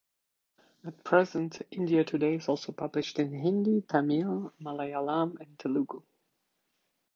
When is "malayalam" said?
4.59-5.39